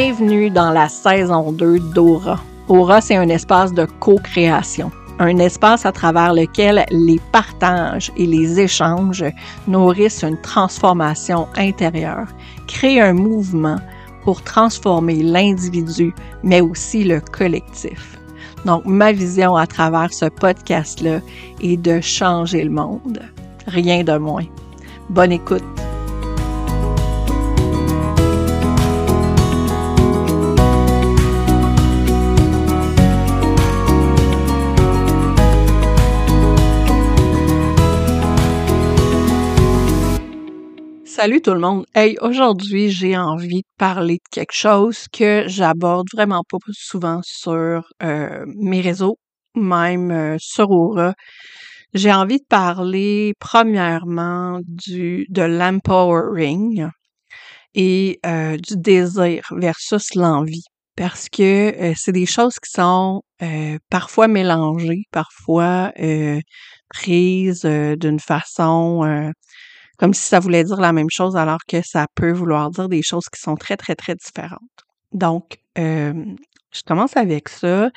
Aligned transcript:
Bienvenue 0.00 0.48
dans 0.48 0.70
la 0.70 0.88
saison 0.88 1.50
2 1.50 1.80
d'Aura. 1.80 2.38
Aura, 2.68 3.00
c'est 3.00 3.16
un 3.16 3.28
espace 3.28 3.72
de 3.72 3.84
co-création, 3.84 4.92
un 5.18 5.38
espace 5.38 5.84
à 5.84 5.90
travers 5.90 6.34
lequel 6.34 6.86
les 6.92 7.20
partages 7.32 8.12
et 8.16 8.24
les 8.24 8.60
échanges 8.60 9.24
nourrissent 9.66 10.22
une 10.22 10.40
transformation 10.40 11.48
intérieure, 11.56 12.28
créent 12.68 13.00
un 13.00 13.12
mouvement 13.12 13.78
pour 14.22 14.40
transformer 14.42 15.20
l'individu, 15.20 16.14
mais 16.44 16.60
aussi 16.60 17.02
le 17.02 17.20
collectif. 17.20 18.20
Donc, 18.64 18.84
ma 18.84 19.10
vision 19.10 19.56
à 19.56 19.66
travers 19.66 20.12
ce 20.12 20.26
podcast-là 20.26 21.18
est 21.60 21.76
de 21.76 22.00
changer 22.00 22.62
le 22.62 22.70
monde. 22.70 23.18
Rien 23.66 24.04
de 24.04 24.16
moins. 24.16 24.46
Bonne 25.10 25.32
écoute. 25.32 25.77
Salut 41.18 41.42
tout 41.42 41.52
le 41.52 41.58
monde. 41.58 41.84
Hey, 41.96 42.16
aujourd'hui, 42.20 42.90
j'ai 42.90 43.16
envie 43.16 43.62
de 43.62 43.68
parler 43.76 44.18
de 44.18 44.28
quelque 44.30 44.52
chose 44.52 45.06
que 45.12 45.42
j'aborde 45.48 46.06
vraiment 46.14 46.44
pas 46.48 46.58
souvent 46.70 47.22
sur 47.24 47.82
euh, 48.04 48.44
mes 48.46 48.80
réseaux, 48.80 49.18
même 49.56 50.12
euh, 50.12 50.36
sur 50.38 50.70
Aura. 50.70 51.14
J'ai 51.92 52.12
envie 52.12 52.38
de 52.38 52.44
parler 52.48 53.32
premièrement 53.40 54.60
du 54.62 55.26
de 55.28 55.42
l'empowering 55.42 56.86
et 57.74 58.20
euh, 58.24 58.56
du 58.56 58.76
désir 58.76 59.42
versus 59.56 60.14
l'envie 60.14 60.66
parce 60.94 61.28
que 61.28 61.94
c'est 61.96 62.12
des 62.12 62.26
choses 62.26 62.60
qui 62.60 62.70
sont 62.70 63.22
parfois 63.90 64.28
mélangées, 64.28 65.02
parfois 65.10 65.92
prises 66.88 67.64
d'une 67.64 68.20
façon 68.20 69.32
comme 69.98 70.14
si 70.14 70.22
ça 70.22 70.38
voulait 70.40 70.64
dire 70.64 70.80
la 70.80 70.92
même 70.92 71.10
chose 71.10 71.36
alors 71.36 71.60
que 71.66 71.82
ça 71.82 72.06
peut 72.14 72.32
vouloir 72.32 72.70
dire 72.70 72.88
des 72.88 73.02
choses 73.02 73.28
qui 73.28 73.40
sont 73.40 73.56
très, 73.56 73.76
très, 73.76 73.94
très 73.94 74.14
différentes. 74.14 74.60
Donc, 75.12 75.58
euh, 75.78 76.12
je 76.72 76.82
commence 76.86 77.16
avec 77.16 77.48
ça. 77.48 77.90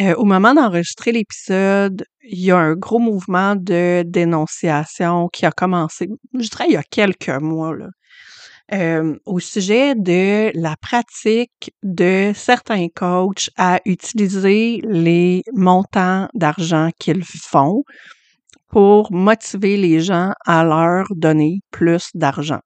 Euh, 0.00 0.14
au 0.16 0.24
moment 0.24 0.54
d'enregistrer 0.54 1.12
l'épisode, 1.12 2.04
il 2.22 2.40
y 2.40 2.50
a 2.50 2.56
un 2.56 2.74
gros 2.74 2.98
mouvement 2.98 3.54
de 3.56 4.02
dénonciation 4.06 5.28
qui 5.28 5.46
a 5.46 5.50
commencé, 5.50 6.08
je 6.38 6.48
dirais, 6.48 6.66
il 6.68 6.72
y 6.72 6.76
a 6.76 6.82
quelques 6.82 7.28
mois, 7.28 7.76
là, 7.76 7.88
euh, 8.72 9.16
au 9.26 9.40
sujet 9.40 9.94
de 9.96 10.52
la 10.54 10.76
pratique 10.76 11.74
de 11.82 12.32
certains 12.34 12.86
coachs 12.88 13.50
à 13.56 13.80
utiliser 13.84 14.80
les 14.84 15.42
montants 15.52 16.28
d'argent 16.34 16.90
qu'ils 16.98 17.24
font 17.24 17.82
pour 18.70 19.12
motiver 19.12 19.76
les 19.76 20.00
gens 20.00 20.32
à 20.46 20.64
leur 20.64 21.06
donner 21.10 21.60
plus 21.70 22.08
d'argent. 22.14 22.60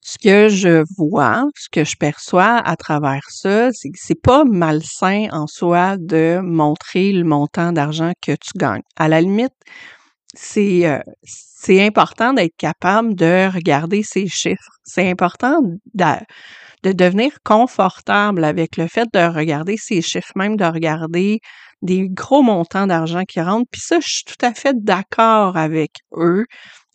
Ce 0.00 0.16
que 0.18 0.48
je 0.48 0.84
vois, 0.96 1.44
ce 1.54 1.68
que 1.70 1.84
je 1.84 1.96
perçois 1.96 2.56
à 2.56 2.76
travers 2.76 3.24
ça, 3.28 3.70
c'est 3.72 3.90
que 3.90 3.98
c'est 4.00 4.20
pas 4.20 4.44
malsain 4.44 5.26
en 5.32 5.46
soi 5.46 5.96
de 5.98 6.40
montrer 6.42 7.12
le 7.12 7.24
montant 7.24 7.72
d'argent 7.72 8.12
que 8.22 8.32
tu 8.32 8.56
gagnes. 8.56 8.82
À 8.96 9.08
la 9.08 9.20
limite, 9.20 9.52
c'est 10.34 10.86
euh, 10.86 11.00
c'est 11.24 11.84
important 11.84 12.32
d'être 12.32 12.56
capable 12.56 13.14
de 13.14 13.52
regarder 13.52 14.02
ces 14.02 14.28
chiffres. 14.28 14.78
C'est 14.84 15.10
important 15.10 15.60
de, 15.94 16.04
de 16.82 16.92
devenir 16.92 17.32
confortable 17.44 18.44
avec 18.44 18.76
le 18.76 18.86
fait 18.86 19.08
de 19.12 19.20
regarder 19.34 19.76
ces 19.76 20.02
chiffres, 20.02 20.32
même 20.36 20.56
de 20.56 20.64
regarder 20.64 21.40
des 21.82 22.08
gros 22.08 22.42
montants 22.42 22.86
d'argent 22.86 23.24
qui 23.24 23.40
rentrent. 23.40 23.68
Puis 23.70 23.80
ça, 23.80 24.00
je 24.00 24.08
suis 24.08 24.24
tout 24.24 24.44
à 24.44 24.54
fait 24.54 24.74
d'accord 24.76 25.56
avec 25.56 25.92
eux, 26.16 26.44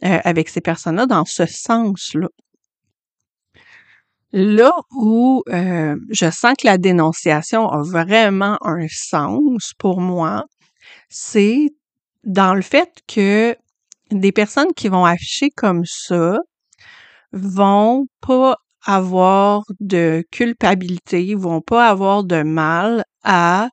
euh, 0.03 0.19
avec 0.23 0.49
ces 0.49 0.61
personnes-là, 0.61 1.05
dans 1.05 1.25
ce 1.25 1.45
sens-là. 1.45 2.27
Là 4.31 4.73
où 4.91 5.43
euh, 5.49 5.95
je 6.09 6.31
sens 6.31 6.55
que 6.59 6.65
la 6.65 6.79
dénonciation 6.79 7.69
a 7.69 7.83
vraiment 7.83 8.57
un 8.61 8.87
sens 8.89 9.73
pour 9.77 10.01
moi, 10.01 10.43
c'est 11.09 11.69
dans 12.23 12.55
le 12.55 12.63
fait 12.63 12.89
que 13.07 13.55
des 14.11 14.31
personnes 14.31 14.73
qui 14.75 14.87
vont 14.87 15.05
afficher 15.05 15.49
comme 15.51 15.83
ça 15.85 16.39
vont 17.31 18.05
pas 18.21 18.57
avoir 18.85 19.63
de 19.79 20.23
culpabilité, 20.31 21.35
vont 21.35 21.61
pas 21.61 21.89
avoir 21.89 22.23
de 22.23 22.43
mal 22.43 23.03
à 23.23 23.69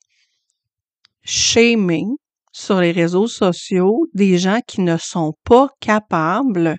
shaming 1.23 2.17
sur 2.53 2.81
les 2.81 2.93
réseaux 2.93 3.27
sociaux 3.27 4.07
des 4.15 4.39
gens 4.39 4.61
qui 4.67 4.81
ne 4.81 4.97
sont 4.97 5.35
pas 5.45 5.69
capables 5.81 6.77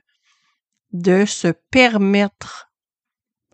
de 0.92 1.26
se 1.26 1.54
permettre 1.72 2.68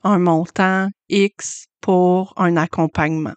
un 0.04 0.20
montant 0.20 0.88
X 1.10 1.66
pour 1.82 2.34
un 2.38 2.58
accompagnement. 2.58 3.36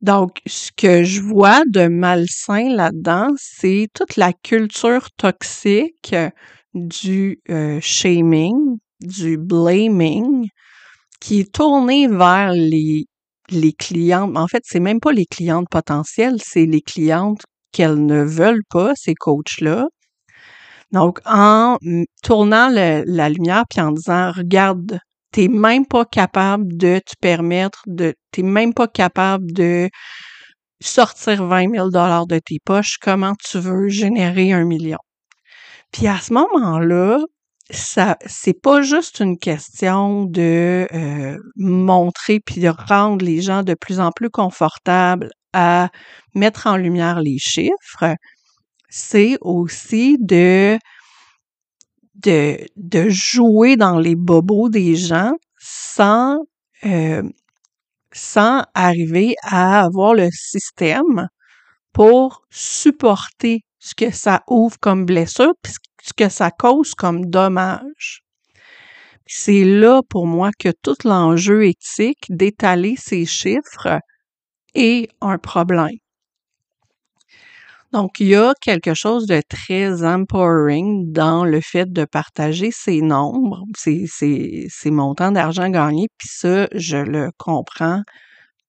Donc, 0.00 0.40
ce 0.46 0.70
que 0.76 1.04
je 1.04 1.20
vois 1.20 1.62
de 1.66 1.86
malsain 1.86 2.74
là-dedans, 2.74 3.28
c'est 3.36 3.86
toute 3.94 4.16
la 4.16 4.32
culture 4.32 5.10
toxique 5.12 6.16
du 6.74 7.40
euh, 7.50 7.78
shaming, 7.80 8.78
du 9.06 9.38
blaming, 9.38 10.48
qui 11.20 11.40
est 11.40 11.54
tournée 11.54 12.08
vers 12.08 12.52
les 12.52 13.06
les 13.50 13.72
clientes, 13.72 14.36
en 14.36 14.48
fait, 14.48 14.62
c'est 14.64 14.80
même 14.80 15.00
pas 15.00 15.12
les 15.12 15.26
clientes 15.26 15.68
potentielles, 15.70 16.40
c'est 16.42 16.66
les 16.66 16.80
clientes 16.80 17.42
qu'elles 17.72 18.04
ne 18.04 18.22
veulent 18.22 18.64
pas, 18.70 18.92
ces 18.96 19.14
coachs-là. 19.14 19.86
Donc, 20.92 21.20
en 21.24 21.78
tournant 22.22 22.68
la 22.68 23.28
lumière 23.28 23.64
puis 23.70 23.80
en 23.80 23.92
disant, 23.92 24.32
regarde, 24.32 24.98
t'es 25.32 25.48
même 25.48 25.86
pas 25.86 26.04
capable 26.04 26.76
de 26.76 26.98
te 26.98 27.14
permettre 27.20 27.82
de, 27.86 28.14
t'es 28.30 28.42
même 28.42 28.74
pas 28.74 28.88
capable 28.88 29.52
de 29.52 29.88
sortir 30.82 31.46
20 31.46 31.70
000 31.70 31.90
dollars 31.90 32.26
de 32.26 32.38
tes 32.38 32.58
poches, 32.64 32.98
comment 33.00 33.34
tu 33.42 33.58
veux 33.58 33.88
générer 33.88 34.52
un 34.52 34.64
million? 34.64 34.98
Puis 35.92 36.08
à 36.08 36.18
ce 36.18 36.32
moment-là, 36.34 37.20
ça 37.70 38.16
c'est 38.26 38.60
pas 38.60 38.82
juste 38.82 39.20
une 39.20 39.38
question 39.38 40.24
de 40.24 40.86
euh, 40.92 41.38
montrer 41.56 42.40
puis 42.40 42.60
de 42.60 42.68
rendre 42.68 43.24
les 43.24 43.40
gens 43.40 43.62
de 43.62 43.74
plus 43.74 44.00
en 44.00 44.10
plus 44.12 44.30
confortables 44.30 45.30
à 45.52 45.90
mettre 46.34 46.66
en 46.66 46.76
lumière 46.76 47.20
les 47.20 47.38
chiffres, 47.38 48.16
c'est 48.88 49.36
aussi 49.40 50.16
de, 50.20 50.78
de, 52.16 52.58
de 52.76 53.08
jouer 53.08 53.76
dans 53.76 53.98
les 53.98 54.16
bobos 54.16 54.68
des 54.68 54.96
gens 54.96 55.32
sans, 55.58 56.38
euh, 56.84 57.22
sans 58.12 58.64
arriver 58.74 59.34
à 59.42 59.84
avoir 59.84 60.14
le 60.14 60.28
système 60.32 61.28
pour 61.92 62.42
supporter 62.50 63.60
ce 63.78 63.94
que 63.94 64.10
ça 64.10 64.42
ouvre 64.48 64.78
comme 64.80 65.04
blessure, 65.06 65.52
puis 65.62 65.72
ce 66.02 66.12
que 66.12 66.28
ça 66.28 66.50
cause 66.50 66.94
comme 66.94 67.26
dommage. 67.26 68.22
C'est 69.26 69.64
là 69.64 70.02
pour 70.08 70.26
moi 70.26 70.50
que 70.58 70.70
tout 70.82 70.96
l'enjeu 71.04 71.64
éthique 71.66 72.26
d'étaler 72.28 72.96
ces 72.98 73.24
chiffres 73.24 74.00
est 74.74 75.08
un 75.20 75.38
problème. 75.38 75.96
Donc, 77.92 78.20
il 78.20 78.28
y 78.28 78.34
a 78.34 78.54
quelque 78.60 78.94
chose 78.94 79.26
de 79.26 79.42
très 79.46 80.02
empowering 80.02 81.12
dans 81.12 81.44
le 81.44 81.60
fait 81.60 81.92
de 81.92 82.06
partager 82.06 82.70
ces 82.72 83.02
nombres, 83.02 83.64
ces, 83.76 84.06
ces, 84.06 84.66
ces 84.70 84.90
montants 84.90 85.30
d'argent 85.30 85.68
gagnés, 85.68 86.08
puis 86.16 86.28
ça, 86.32 86.68
je 86.72 86.96
le 86.96 87.30
comprends 87.36 88.02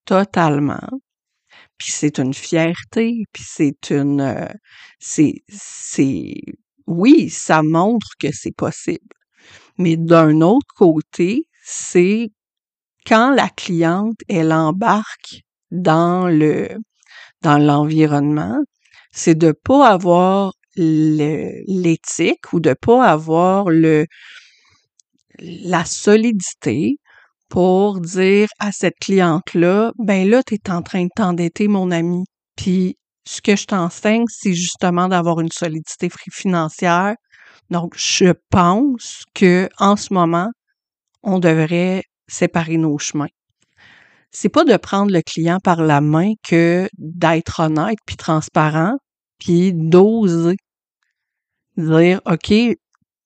totalement. 0.06 0.90
Puis 1.78 1.92
c'est 1.92 2.18
une 2.19 2.34
fierté, 2.34 3.24
puis 3.34 3.44
c'est 3.46 3.92
une, 3.92 4.22
euh, 4.22 4.48
c'est, 5.00 5.44
c'est 5.50 6.34
oui, 6.88 7.30
ça 7.30 7.63
montre 7.63 8.07
que 8.19 8.30
c'est 8.31 8.56
possible. 8.56 9.15
Mais 9.77 9.97
d'un 9.97 10.41
autre 10.41 10.74
côté, 10.75 11.47
c'est 11.63 12.30
quand 13.06 13.31
la 13.31 13.50
cliente, 13.50 14.18
elle 14.30 14.53
embarque 14.53 15.41
dans 15.71 16.27
le, 16.27 16.69
dans 17.41 17.57
l'environnement, 17.57 18.59
c'est 19.12 19.35
de 19.35 19.51
pas 19.51 19.89
avoir 19.89 20.53
l'éthique 20.75 22.51
ou 22.53 22.59
de 22.59 22.74
pas 22.74 23.06
avoir 23.06 23.69
le, 23.69 24.06
la 25.39 25.85
solidité 25.85 26.97
pour 27.50 28.00
dire 28.00 28.47
à 28.59 28.71
cette 28.71 28.97
cliente-là, 29.00 29.91
ben 30.00 30.27
là, 30.27 30.41
tu 30.44 30.57
en 30.69 30.81
train 30.81 31.03
de 31.03 31.09
t'endetter, 31.15 31.68
mon 31.68 31.91
ami. 31.91 32.24
Puis 32.56 32.97
ce 33.25 33.42
que 33.42 33.56
je 33.56 33.66
t'enseigne, 33.66 34.25
c'est 34.28 34.54
justement 34.54 35.08
d'avoir 35.08 35.40
une 35.40 35.52
solidité 35.52 36.10
financière. 36.31 37.16
Donc, 37.70 37.94
je 37.98 38.34
pense 38.50 39.24
que 39.34 39.70
en 39.80 39.96
ce 39.96 40.14
moment, 40.14 40.50
on 41.24 41.40
devrait 41.40 42.04
séparer 42.28 42.78
nos 42.78 42.98
chemins. 42.98 43.30
C'est 44.31 44.50
pas 44.50 44.66
de 44.66 44.75
prendre 44.78 45.12
le 45.12 45.22
client 45.22 45.60
par 45.64 45.81
la 45.81 46.02
main 46.02 46.34
que 46.44 46.90
d'être 46.98 47.60
honnête 47.62 48.00
puis 48.06 48.18
transparent 48.18 48.98
puis 49.40 49.74
d'oser 49.74 50.56
dire 51.78 52.22
OK, 52.26 52.54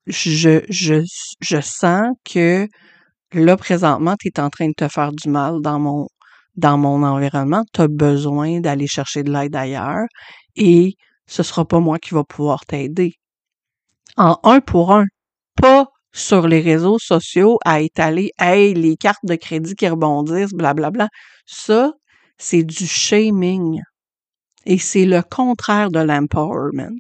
je, 0.08 0.66
je, 0.70 1.04
je 1.42 1.62
sens 1.62 2.08
que 2.26 2.68
là, 3.34 3.58
présentement, 3.58 4.16
tu 4.20 4.30
es 4.30 4.40
en 4.40 4.50
train 4.50 4.68
de 4.68 4.74
te 4.76 4.88
faire 4.88 5.12
du 5.12 5.30
mal 5.30 5.62
dans 5.62 5.80
mon, 5.80 6.08
dans 6.58 6.78
mon 6.78 7.04
environnement. 7.04 7.64
Tu 7.74 7.82
as 7.82 7.88
besoin 7.88 8.60
d'aller 8.60 8.88
chercher 8.88 9.24
de 9.24 9.32
l'aide 9.32 9.56
ailleurs 9.56 10.08
et 10.56 10.96
ce 11.28 11.44
sera 11.44 11.66
pas 11.66 11.80
moi 11.80 12.00
qui 12.00 12.14
va 12.14 12.24
pouvoir 12.24 12.66
t'aider. 12.66 13.14
En 14.18 14.40
un 14.44 14.62
pour 14.62 14.94
un, 14.94 15.06
pas 15.56 15.88
sur 16.14 16.48
les 16.48 16.62
réseaux 16.62 17.00
sociaux 17.00 17.60
à 17.66 17.82
étaler 17.82 18.32
Hey, 18.40 18.74
les 18.74 18.98
cartes 18.98 19.26
de 19.26 19.36
crédit 19.36 19.76
qui 19.76 19.88
rebondissent, 19.88 20.54
blablabla. 20.54 20.90
Bla, 20.92 21.06
bla. 21.06 21.10
Ça, 21.46 21.94
c'est 22.38 22.64
du 22.64 22.88
shaming. 22.88 23.82
Et 24.66 24.78
c'est 24.80 25.06
le 25.06 25.22
contraire 25.22 25.90
de 25.92 26.00
l'empowerment. 26.00 27.00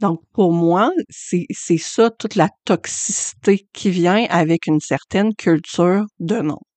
Donc, 0.00 0.20
pour 0.32 0.52
moi, 0.52 0.90
c'est 1.08 1.46
ça 1.78 2.10
toute 2.10 2.34
la 2.34 2.48
toxicité 2.64 3.66
qui 3.72 3.90
vient 3.90 4.26
avec 4.28 4.66
une 4.66 4.80
certaine 4.80 5.34
culture 5.34 6.04
de 6.18 6.36
nombre. 6.40 6.73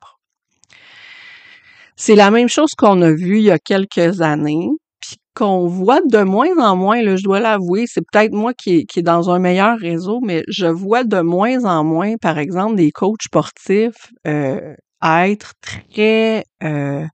C'est 1.97 2.15
la 2.15 2.31
même 2.31 2.47
chose 2.47 2.71
qu'on 2.77 3.01
a 3.01 3.11
vu 3.11 3.37
il 3.39 3.43
y 3.45 3.51
a 3.51 3.59
quelques 3.59 4.21
années, 4.21 4.69
puis 5.01 5.17
qu'on 5.35 5.67
voit 5.67 6.01
de 6.01 6.19
moins 6.21 6.55
en 6.59 6.75
moins, 6.75 7.01
là, 7.01 7.15
je 7.15 7.23
dois 7.23 7.39
l'avouer, 7.39 7.85
c'est 7.87 8.01
peut-être 8.11 8.33
moi 8.33 8.53
qui, 8.53 8.85
qui 8.85 8.99
est 8.99 9.03
dans 9.03 9.31
un 9.31 9.39
meilleur 9.39 9.79
réseau, 9.79 10.19
mais 10.21 10.43
je 10.47 10.67
vois 10.67 11.03
de 11.03 11.21
moins 11.21 11.65
en 11.65 11.83
moins, 11.83 12.15
par 12.21 12.37
exemple, 12.37 12.75
des 12.75 12.91
coachs 12.91 13.23
sportifs 13.23 14.11
euh, 14.27 14.75
être 15.03 15.53
très 15.61 16.43
euh, 16.63 17.05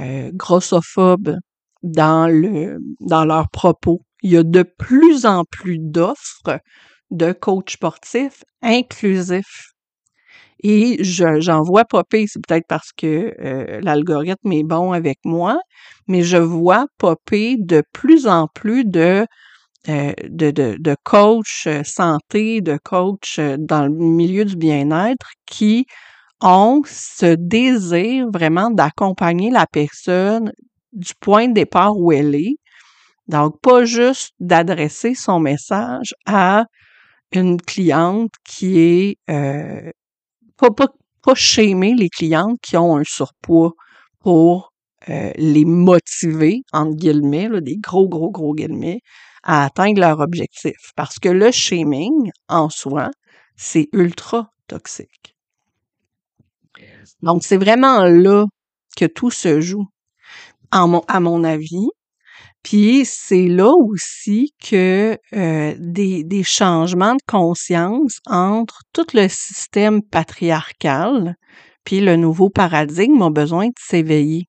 euh, 0.00 0.30
grossophobes 0.34 1.36
dans 1.82 2.28
le 2.28 2.78
dans 3.00 3.24
leurs 3.24 3.48
propos 3.50 4.02
il 4.22 4.32
y 4.32 4.36
a 4.36 4.42
de 4.42 4.62
plus 4.62 5.26
en 5.26 5.44
plus 5.44 5.78
d'offres 5.78 6.60
de 7.10 7.32
coachs 7.32 7.70
sportifs 7.70 8.44
inclusifs. 8.62 9.72
Et 10.60 10.98
j'en 11.04 11.62
vois 11.62 11.84
popper, 11.84 12.26
c'est 12.26 12.40
peut-être 12.46 12.66
parce 12.68 12.90
que 12.96 13.34
euh, 13.40 13.80
l'algorithme 13.82 14.52
est 14.52 14.64
bon 14.64 14.92
avec 14.92 15.18
moi, 15.24 15.60
mais 16.08 16.22
je 16.22 16.36
vois 16.36 16.86
popper 16.98 17.56
de 17.58 17.82
plus 17.92 18.26
en 18.26 18.48
plus 18.52 18.84
de, 18.84 19.26
euh, 19.88 20.12
de, 20.28 20.50
de, 20.50 20.76
de 20.78 20.96
coachs 21.04 21.66
euh, 21.66 21.82
santé, 21.84 22.60
de 22.60 22.78
coachs 22.82 23.40
dans 23.58 23.84
le 23.86 23.90
milieu 23.94 24.44
du 24.44 24.56
bien-être 24.56 25.28
qui 25.46 25.86
ont 26.42 26.82
ce 26.86 27.34
désir 27.36 28.26
vraiment 28.32 28.70
d'accompagner 28.70 29.50
la 29.50 29.66
personne 29.66 30.52
du 30.92 31.12
point 31.20 31.48
de 31.48 31.54
départ 31.54 31.96
où 31.96 32.12
elle 32.12 32.34
est. 32.34 32.56
Donc, 33.28 33.60
pas 33.62 33.84
juste 33.84 34.32
d'adresser 34.40 35.14
son 35.14 35.40
message 35.40 36.14
à 36.26 36.64
une 37.32 37.60
cliente 37.60 38.32
qui 38.44 38.78
est 38.80 39.16
euh, 39.30 39.90
pas, 40.58 40.70
pas, 40.70 40.88
pas 41.22 41.34
shamer 41.34 41.94
les 41.94 42.08
clientes 42.10 42.58
qui 42.62 42.76
ont 42.76 42.96
un 42.96 43.04
surpoids 43.04 43.72
pour 44.20 44.72
euh, 45.08 45.32
les 45.36 45.64
motiver, 45.64 46.62
entre 46.72 46.96
guillemets, 46.96 47.48
des 47.62 47.76
gros, 47.78 48.08
gros, 48.08 48.30
gros 48.30 48.54
guillemets, 48.54 49.00
à 49.42 49.64
atteindre 49.64 50.00
leur 50.00 50.20
objectif. 50.20 50.76
Parce 50.96 51.18
que 51.18 51.28
le 51.28 51.50
shaming, 51.52 52.30
en 52.48 52.68
soi, 52.70 53.10
c'est 53.56 53.88
ultra 53.92 54.50
toxique. 54.66 55.36
Donc, 57.22 57.42
c'est 57.44 57.56
vraiment 57.56 58.04
là 58.04 58.44
que 58.96 59.04
tout 59.06 59.30
se 59.30 59.60
joue. 59.60 59.86
En 60.72 61.00
à 61.08 61.20
mon 61.20 61.44
avis, 61.44 61.88
puis 62.62 63.04
c'est 63.04 63.46
là 63.46 63.72
aussi 63.72 64.52
que 64.62 65.16
euh, 65.34 65.74
des, 65.78 66.24
des 66.24 66.42
changements 66.42 67.14
de 67.14 67.22
conscience 67.26 68.18
entre 68.26 68.82
tout 68.92 69.06
le 69.14 69.28
système 69.28 70.02
patriarcal 70.02 71.36
puis 71.88 72.00
le 72.00 72.16
nouveau 72.16 72.50
paradigme 72.50 73.22
ont 73.22 73.30
besoin 73.30 73.68
de 73.68 73.72
s'éveiller. 73.78 74.44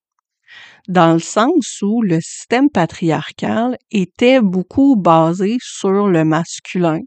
Dans 0.90 1.14
le 1.14 1.20
sens 1.20 1.82
où 1.82 2.02
le 2.02 2.20
système 2.20 2.70
patriarcal 2.70 3.78
était 3.92 4.42
beaucoup 4.42 4.98
basé 4.98 5.56
sur 5.62 6.10
le 6.10 6.26
masculin, 6.26 7.00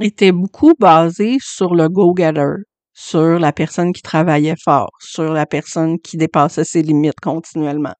était 0.00 0.32
beaucoup 0.32 0.72
basé 0.78 1.36
sur 1.42 1.74
le 1.74 1.90
go-getter, 1.90 2.62
sur 2.94 3.38
la 3.38 3.52
personne 3.52 3.92
qui 3.92 4.00
travaillait 4.00 4.56
fort, 4.64 4.92
sur 5.00 5.30
la 5.30 5.44
personne 5.44 5.98
qui 5.98 6.16
dépassait 6.16 6.64
ses 6.64 6.80
limites 6.80 7.20
continuellement 7.20 7.96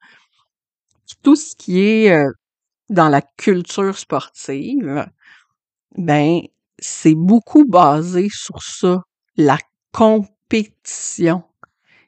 tout 1.23 1.37
ce 1.37 1.55
qui 1.57 1.81
est 1.81 2.12
euh, 2.12 2.31
dans 2.91 3.09
la 3.09 3.23
culture 3.23 3.99
sportive, 3.99 5.07
ben, 5.97 6.41
c'est 6.79 7.15
beaucoup 7.15 7.65
basé 7.67 8.29
sur 8.33 8.62
ça, 8.62 9.03
la 9.37 9.59
compétition. 9.93 11.45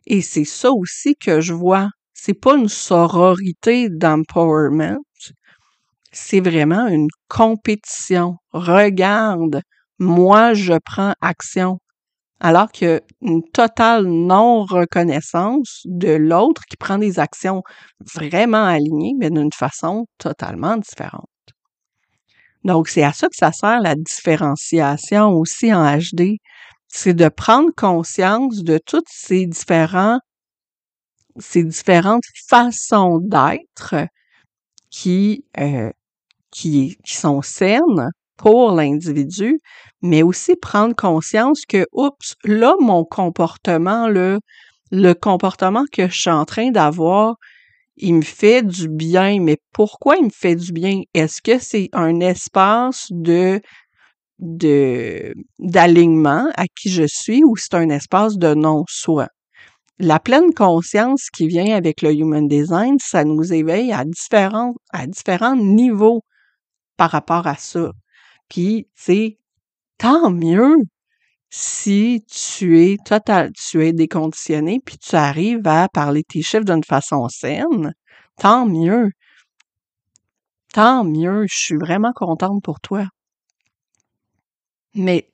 Et 0.07 0.23
c'est 0.23 0.45
ça 0.45 0.73
aussi 0.73 1.17
que 1.17 1.41
je 1.41 1.55
vois. 1.55 1.91
C'est 2.15 2.35
pas 2.35 2.57
une 2.57 2.69
sororité 2.69 3.89
d'empowerment, 3.91 4.99
c'est 6.13 6.41
vraiment 6.41 6.87
une 6.89 7.09
compétition. 7.29 8.37
Regarde, 8.53 9.63
moi, 9.99 10.55
je 10.55 10.75
prends 10.85 11.15
action 11.21 11.79
alors 12.43 12.73
qu'il 12.73 13.01
une 13.21 13.45
totale 13.51 14.05
non-reconnaissance 14.05 15.83
de 15.85 16.13
l'autre 16.13 16.63
qui 16.69 16.77
prend 16.77 16.99
des 16.99 17.21
actions 17.21 17.63
vraiment 18.15 18.65
alignées, 18.65 19.15
mais 19.17 19.31
d'une 19.31 19.53
façon 19.53 20.07
totalement 20.19 20.77
différente. 20.77 21.29
Donc, 22.65 22.89
c'est 22.89 23.05
à 23.05 23.13
ça 23.13 23.29
que 23.29 23.37
ça 23.37 23.53
sert 23.53 23.81
la 23.81 23.95
différenciation 23.95 25.31
aussi 25.31 25.73
en 25.73 25.85
HD. 25.97 26.39
C'est 26.89 27.15
de 27.15 27.29
prendre 27.29 27.71
conscience 27.77 28.65
de 28.65 28.79
toutes 28.85 29.09
ces 29.09 29.47
différents, 29.47 30.19
ces 31.39 31.63
différentes 31.63 32.25
façons 32.49 33.19
d'être 33.19 33.95
qui, 34.91 35.45
euh, 35.61 35.91
qui, 36.51 36.97
qui 37.05 37.15
sont 37.17 37.43
saines 37.43 38.11
pour 38.43 38.73
l'individu, 38.73 39.61
mais 40.03 40.25
aussi 40.25 40.57
prendre 40.57 40.97
conscience 40.97 41.65
que, 41.67 41.87
oups, 41.93 42.35
là, 42.45 42.75
mon 42.81 43.05
comportement, 43.05 44.09
le, 44.09 44.41
comportement 45.15 45.85
que 45.93 46.09
je 46.09 46.21
suis 46.21 46.31
en 46.31 46.45
train 46.45 46.73
d'avoir, 46.73 47.37
il 47.97 48.15
me 48.17 48.23
fait 48.23 48.63
du 48.65 48.89
bien, 48.89 49.41
mais 49.41 49.59
pourquoi 49.73 50.17
il 50.17 50.25
me 50.25 50.31
fait 50.31 50.57
du 50.57 50.73
bien? 50.73 51.03
Est-ce 51.15 51.41
que 51.41 51.59
c'est 51.61 51.89
un 51.93 52.21
espace 52.21 53.07
de 53.11 53.61
de 54.41 55.35
d'alignement 55.61 56.49
à 56.57 56.65
qui 56.67 56.91
je 56.91 57.05
suis 57.07 57.45
ou 57.45 57.57
c'est 57.57 57.75
un 57.75 57.91
espace 57.91 58.39
de 58.39 58.55
non-soi? 58.55 59.29
La 60.01 60.19
pleine 60.21 60.53
conscience 60.55 61.31
qui 61.31 61.47
vient 61.49 61.77
avec 61.77 62.03
le 62.03 62.13
Human 62.13 62.49
Design, 62.49 62.97
ça 63.01 63.25
nous 63.25 63.53
éveille 63.53 63.93
à 63.93 64.05
différents, 64.05 64.75
à 64.93 65.07
différents 65.07 65.57
niveaux 65.57 66.23
par 66.97 67.11
rapport 67.11 67.47
à 67.47 67.57
ça. 67.57 67.93
Puis, 68.53 68.87
c'est 68.95 69.39
tant 69.97 70.31
mieux 70.31 70.77
si 71.49 72.23
tu 72.29 72.83
es 72.83 72.99
total, 73.03 73.51
tu 73.55 73.87
es 73.87 73.95
déconditionné, 73.95 74.79
puis 74.85 74.99
tu 74.99 75.17
arrives 75.17 75.67
à 75.67 75.89
parler 75.89 76.23
tes 76.23 76.43
chiffres 76.43 76.65
d'une 76.65 76.85
façon 76.85 77.29
saine, 77.31 77.95
tant 78.37 78.67
mieux. 78.67 79.11
Tant 80.75 81.03
mieux, 81.03 81.47
je 81.49 81.57
suis 81.57 81.77
vraiment 81.77 82.13
contente 82.13 82.63
pour 82.63 82.79
toi. 82.81 83.07
Mais 84.95 85.33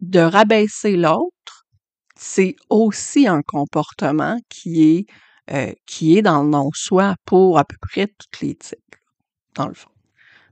de 0.00 0.20
rabaisser 0.20 0.96
l'autre, 0.96 1.66
c'est 2.16 2.56
aussi 2.70 3.26
un 3.26 3.42
comportement 3.42 4.38
qui 4.48 4.82
est, 4.82 5.06
euh, 5.50 5.74
qui 5.84 6.16
est 6.16 6.22
dans 6.22 6.42
le 6.42 6.48
non-soi 6.48 7.16
pour 7.26 7.58
à 7.58 7.66
peu 7.66 7.76
près 7.82 8.06
tous 8.06 8.40
les 8.40 8.54
types, 8.54 8.96
dans 9.56 9.68
le 9.68 9.74
fond. 9.74 9.90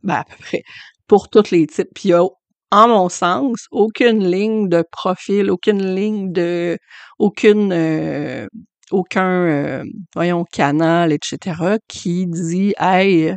Ben, 0.03 0.17
à 0.17 0.25
peu 0.25 0.37
près 0.37 0.63
pour 1.09 1.29
tous 1.31 1.51
les 1.51 1.67
types. 1.67 1.89
Puis 1.95 2.13
a, 2.13 2.23
en 2.71 2.89
mon 2.89 3.09
sens, 3.09 3.67
aucune 3.71 4.25
ligne 4.31 4.69
de 4.69 4.83
profil, 4.91 5.51
aucune 5.51 5.95
ligne 5.95 6.33
de, 6.33 6.79
aucune, 7.19 7.73
euh, 7.73 8.47
aucun, 8.91 9.31
euh, 9.49 9.85
voyons, 10.15 10.45
canal, 10.53 11.13
etc., 11.13 11.79
qui 11.89 12.27
dit, 12.27 12.75
hey, 12.81 13.35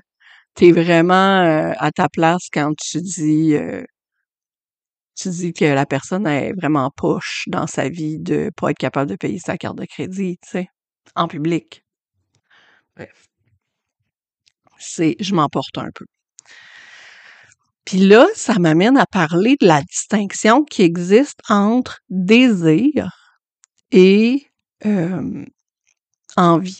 t'es 0.55 0.71
vraiment 0.73 1.41
euh, 1.43 1.73
à 1.79 1.91
ta 1.91 2.09
place 2.09 2.49
quand 2.53 2.73
tu 2.77 3.01
dis, 3.01 3.55
tu 5.15 5.29
dis 5.29 5.53
que 5.53 5.65
la 5.65 5.85
personne 5.85 6.27
est 6.27 6.53
vraiment 6.53 6.91
poche 6.91 7.43
dans 7.47 7.67
sa 7.67 7.89
vie 7.89 8.19
de 8.19 8.51
pas 8.55 8.71
être 8.71 8.77
capable 8.77 9.09
de 9.11 9.15
payer 9.15 9.39
sa 9.39 9.57
carte 9.57 9.77
de 9.77 9.85
crédit, 9.85 10.37
tu 10.43 10.49
sais, 10.49 10.67
en 11.15 11.27
public. 11.27 11.83
Bref. 12.97 13.27
C'est, 14.79 15.15
je 15.19 15.33
m'emporte 15.35 15.77
un 15.77 15.89
peu. 15.93 16.05
Puis 17.85 17.99
là, 17.99 18.27
ça 18.33 18.57
m'amène 18.59 18.97
à 18.97 19.05
parler 19.05 19.55
de 19.61 19.67
la 19.67 19.81
distinction 19.81 20.63
qui 20.63 20.81
existe 20.81 21.39
entre 21.49 21.99
désir 22.09 23.11
et 23.91 24.47
envie. 26.35 26.79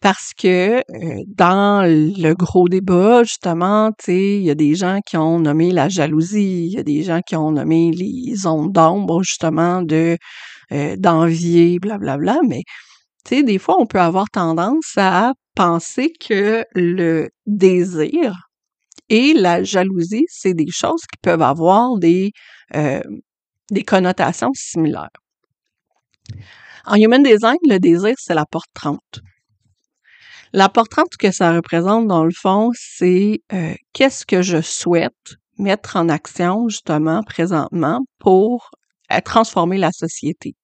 Parce 0.00 0.32
que 0.34 0.78
euh, 0.78 1.22
dans 1.26 1.86
le 1.86 2.32
gros 2.32 2.68
débat, 2.68 3.22
justement, 3.22 3.90
il 4.08 4.42
y 4.42 4.50
a 4.50 4.54
des 4.54 4.74
gens 4.74 5.00
qui 5.06 5.18
ont 5.18 5.38
nommé 5.38 5.72
la 5.72 5.90
jalousie, 5.90 6.66
il 6.68 6.72
y 6.72 6.78
a 6.78 6.82
des 6.82 7.02
gens 7.02 7.20
qui 7.20 7.36
ont 7.36 7.50
nommé 7.50 7.90
les 7.92 8.34
zones 8.34 8.72
d'ombre, 8.72 9.22
justement, 9.22 9.82
de 9.82 10.16
euh, 10.72 10.96
d'envier, 10.96 11.78
blablabla, 11.78 12.38
mais 12.48 12.62
des 13.30 13.58
fois, 13.58 13.76
on 13.78 13.86
peut 13.86 14.00
avoir 14.00 14.30
tendance 14.30 14.94
à 14.96 15.34
penser 15.54 16.12
que 16.18 16.64
le 16.74 17.28
désir 17.46 18.49
et 19.10 19.34
la 19.34 19.62
jalousie, 19.62 20.24
c'est 20.28 20.54
des 20.54 20.70
choses 20.70 21.02
qui 21.02 21.18
peuvent 21.20 21.42
avoir 21.42 21.98
des, 21.98 22.32
euh, 22.76 23.02
des 23.70 23.82
connotations 23.82 24.52
similaires. 24.54 25.10
En 26.86 26.94
Human 26.94 27.22
Design, 27.22 27.58
le 27.68 27.78
désir, 27.78 28.14
c'est 28.18 28.34
la 28.34 28.46
porte 28.46 28.70
30. 28.72 29.00
La 30.52 30.68
porte 30.68 30.90
30, 30.90 31.16
que 31.18 31.30
ça 31.30 31.52
représente, 31.52 32.06
dans 32.06 32.24
le 32.24 32.32
fond, 32.32 32.70
c'est 32.74 33.40
euh, 33.52 33.74
qu'est-ce 33.92 34.24
que 34.24 34.42
je 34.42 34.60
souhaite 34.60 35.34
mettre 35.58 35.96
en 35.96 36.08
action, 36.08 36.68
justement, 36.68 37.22
présentement, 37.24 38.00
pour 38.18 38.70
euh, 39.12 39.20
transformer 39.24 39.78
la 39.78 39.92
société. 39.92 40.54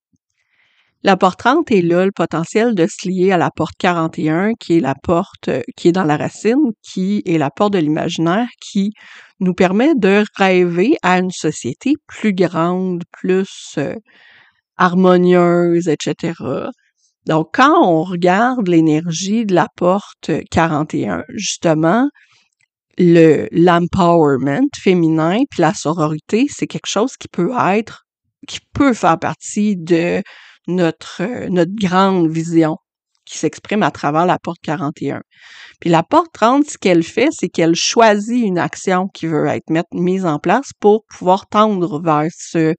La 1.06 1.16
porte 1.16 1.38
30 1.38 1.70
est 1.70 1.82
là 1.82 2.04
le 2.04 2.10
potentiel 2.10 2.74
de 2.74 2.84
se 2.88 3.08
lier 3.08 3.30
à 3.30 3.36
la 3.36 3.52
porte 3.52 3.76
41, 3.78 4.54
qui 4.58 4.78
est 4.78 4.80
la 4.80 4.96
porte 5.00 5.46
euh, 5.46 5.62
qui 5.76 5.86
est 5.86 5.92
dans 5.92 6.02
la 6.02 6.16
racine, 6.16 6.72
qui 6.82 7.22
est 7.24 7.38
la 7.38 7.48
porte 7.48 7.74
de 7.74 7.78
l'imaginaire, 7.78 8.48
qui 8.60 8.90
nous 9.38 9.54
permet 9.54 9.94
de 9.94 10.24
rêver 10.34 10.96
à 11.04 11.18
une 11.20 11.30
société 11.30 11.92
plus 12.08 12.32
grande, 12.32 13.04
plus 13.12 13.78
harmonieuse, 14.78 15.86
etc. 15.86 16.32
Donc, 17.24 17.50
quand 17.54 17.86
on 17.86 18.02
regarde 18.02 18.66
l'énergie 18.66 19.46
de 19.46 19.54
la 19.54 19.68
porte 19.76 20.32
41, 20.50 21.22
justement, 21.28 22.08
le 22.98 23.46
l'empowerment 23.52 24.66
féminin 24.76 25.38
puis 25.52 25.60
la 25.60 25.72
sororité, 25.72 26.46
c'est 26.50 26.66
quelque 26.66 26.88
chose 26.88 27.12
qui 27.16 27.28
peut 27.28 27.52
être, 27.56 28.06
qui 28.48 28.58
peut 28.72 28.92
faire 28.92 29.20
partie 29.20 29.76
de 29.76 30.20
notre 30.66 31.48
notre 31.48 31.72
grande 31.74 32.28
vision 32.30 32.76
qui 33.24 33.38
s'exprime 33.38 33.82
à 33.82 33.90
travers 33.90 34.26
la 34.26 34.38
porte 34.38 34.58
41. 34.62 35.20
Puis 35.80 35.90
la 35.90 36.02
porte 36.02 36.32
30, 36.32 36.64
ce 36.70 36.78
qu'elle 36.78 37.02
fait, 37.02 37.28
c'est 37.32 37.48
qu'elle 37.48 37.74
choisit 37.74 38.44
une 38.44 38.58
action 38.58 39.08
qui 39.08 39.26
veut 39.26 39.46
être 39.46 39.70
mise 39.92 40.24
en 40.24 40.38
place 40.38 40.70
pour 40.80 41.04
pouvoir 41.06 41.48
tendre 41.48 42.00
vers 42.00 42.30
ce 42.36 42.74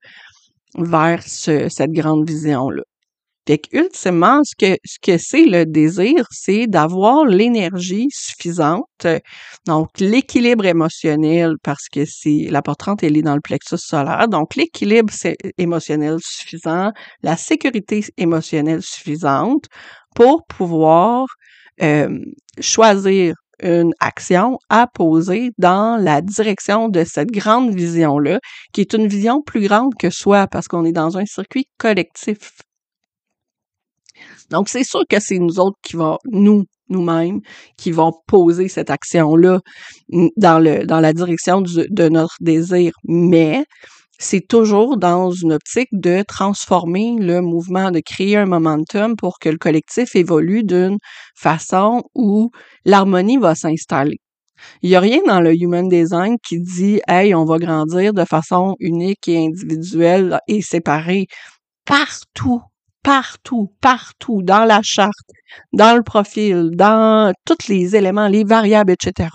vers 0.76 1.22
cette 1.22 1.92
grande 1.92 2.28
vision-là. 2.28 2.82
Fait 3.48 3.62
ultimement, 3.72 4.42
ce 4.44 4.54
que, 4.54 4.76
ce 4.84 4.98
que 5.00 5.16
c'est 5.16 5.46
le 5.46 5.64
désir, 5.64 6.26
c'est 6.30 6.66
d'avoir 6.66 7.24
l'énergie 7.24 8.08
suffisante, 8.10 9.06
donc 9.66 9.88
l'équilibre 10.00 10.66
émotionnel, 10.66 11.54
parce 11.62 11.88
que 11.90 12.04
c'est 12.04 12.48
la 12.50 12.60
portante, 12.60 13.02
elle 13.02 13.16
est 13.16 13.22
dans 13.22 13.34
le 13.34 13.40
plexus 13.40 13.78
solaire, 13.78 14.28
donc 14.28 14.54
l'équilibre 14.54 15.14
émotionnel 15.56 16.18
suffisant, 16.20 16.90
la 17.22 17.38
sécurité 17.38 18.04
émotionnelle 18.18 18.82
suffisante 18.82 19.64
pour 20.14 20.44
pouvoir 20.44 21.24
euh, 21.80 22.18
choisir 22.60 23.34
une 23.62 23.94
action 23.98 24.58
à 24.68 24.88
poser 24.92 25.52
dans 25.56 25.96
la 25.96 26.20
direction 26.20 26.90
de 26.90 27.02
cette 27.02 27.30
grande 27.30 27.74
vision-là, 27.74 28.40
qui 28.74 28.82
est 28.82 28.92
une 28.92 29.08
vision 29.08 29.40
plus 29.40 29.66
grande 29.66 29.94
que 29.98 30.10
soi, 30.10 30.46
parce 30.48 30.68
qu'on 30.68 30.84
est 30.84 30.92
dans 30.92 31.16
un 31.16 31.24
circuit 31.24 31.64
collectif. 31.78 32.50
Donc, 34.50 34.68
c'est 34.68 34.84
sûr 34.84 35.02
que 35.08 35.20
c'est 35.20 35.38
nous 35.38 35.58
autres 35.60 35.78
qui 35.82 35.96
vont, 35.96 36.18
nous, 36.24 36.64
nous-mêmes, 36.88 37.40
qui 37.76 37.90
vont 37.90 38.12
poser 38.26 38.68
cette 38.68 38.90
action-là 38.90 39.60
dans 40.36 40.58
le, 40.58 40.86
dans 40.86 41.00
la 41.00 41.12
direction 41.12 41.60
de 41.60 42.08
notre 42.08 42.36
désir. 42.40 42.92
Mais, 43.04 43.64
c'est 44.20 44.46
toujours 44.46 44.96
dans 44.96 45.30
une 45.30 45.52
optique 45.52 45.88
de 45.92 46.22
transformer 46.26 47.16
le 47.20 47.40
mouvement, 47.40 47.92
de 47.92 48.00
créer 48.00 48.36
un 48.36 48.46
momentum 48.46 49.14
pour 49.16 49.38
que 49.38 49.48
le 49.48 49.58
collectif 49.58 50.16
évolue 50.16 50.64
d'une 50.64 50.98
façon 51.36 52.02
où 52.16 52.50
l'harmonie 52.84 53.38
va 53.38 53.54
s'installer. 53.54 54.18
Il 54.82 54.90
n'y 54.90 54.96
a 54.96 55.00
rien 55.00 55.20
dans 55.24 55.40
le 55.40 55.54
human 55.54 55.88
design 55.88 56.36
qui 56.44 56.58
dit 56.60 57.00
Hey, 57.06 57.32
on 57.32 57.44
va 57.44 57.58
grandir 57.58 58.12
de 58.12 58.24
façon 58.24 58.74
unique 58.80 59.28
et 59.28 59.38
individuelle 59.38 60.40
et 60.48 60.62
séparée. 60.62 61.26
Partout, 61.84 62.60
partout, 63.08 63.72
partout, 63.80 64.42
dans 64.42 64.66
la 64.66 64.82
charte, 64.82 65.30
dans 65.72 65.96
le 65.96 66.02
profil, 66.02 66.72
dans 66.74 67.32
tous 67.46 67.68
les 67.68 67.96
éléments, 67.96 68.28
les 68.28 68.44
variables, 68.44 68.92
etc. 68.92 69.30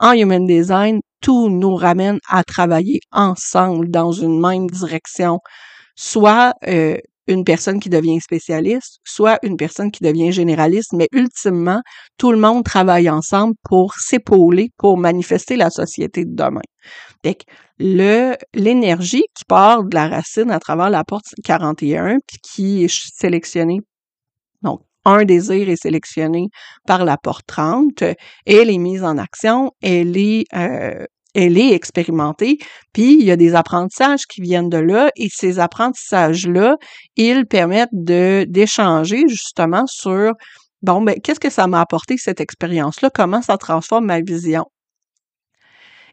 En 0.00 0.12
human 0.12 0.46
design, 0.46 1.00
tout 1.20 1.50
nous 1.50 1.74
ramène 1.74 2.20
à 2.26 2.42
travailler 2.42 3.00
ensemble 3.12 3.90
dans 3.90 4.12
une 4.12 4.40
même 4.40 4.66
direction, 4.66 5.40
soit 5.94 6.54
euh, 6.66 6.96
une 7.26 7.44
personne 7.44 7.80
qui 7.80 7.90
devient 7.90 8.18
spécialiste, 8.18 9.00
soit 9.04 9.38
une 9.42 9.58
personne 9.58 9.90
qui 9.90 10.02
devient 10.02 10.32
généraliste, 10.32 10.94
mais 10.94 11.08
ultimement, 11.12 11.82
tout 12.16 12.32
le 12.32 12.38
monde 12.38 12.64
travaille 12.64 13.10
ensemble 13.10 13.52
pour 13.62 13.92
s'épauler, 13.96 14.70
pour 14.78 14.96
manifester 14.96 15.56
la 15.56 15.68
société 15.68 16.24
de 16.24 16.34
demain. 16.34 16.62
L'énergie 17.78 19.24
qui 19.34 19.44
part 19.46 19.84
de 19.84 19.94
la 19.94 20.08
racine 20.08 20.50
à 20.50 20.60
travers 20.60 20.90
la 20.90 21.04
porte 21.04 21.26
41, 21.44 22.18
puis 22.26 22.38
qui 22.42 22.84
est 22.84 22.92
sélectionnée, 22.92 23.80
donc 24.62 24.82
un 25.04 25.24
désir 25.24 25.68
est 25.68 25.82
sélectionné 25.82 26.48
par 26.86 27.04
la 27.04 27.16
porte 27.16 27.46
30, 27.46 28.02
elle 28.46 28.70
est 28.70 28.78
mise 28.78 29.04
en 29.04 29.18
action, 29.18 29.72
elle 29.82 30.16
est 30.16 30.44
euh, 30.54 31.04
elle 31.34 31.56
est 31.56 31.72
expérimentée, 31.72 32.58
puis 32.92 33.14
il 33.14 33.24
y 33.24 33.30
a 33.30 33.36
des 33.36 33.54
apprentissages 33.54 34.26
qui 34.26 34.42
viennent 34.42 34.68
de 34.68 34.76
là, 34.78 35.10
et 35.16 35.28
ces 35.30 35.58
apprentissages-là, 35.58 36.76
ils 37.16 37.46
permettent 37.46 37.88
de 37.92 38.44
d'échanger 38.48 39.22
justement 39.28 39.86
sur 39.86 40.32
bon 40.82 41.02
ben 41.02 41.16
qu'est-ce 41.22 41.40
que 41.40 41.50
ça 41.50 41.66
m'a 41.66 41.80
apporté 41.80 42.16
cette 42.18 42.40
expérience-là, 42.40 43.10
comment 43.10 43.42
ça 43.42 43.56
transforme 43.56 44.06
ma 44.06 44.20
vision? 44.20 44.66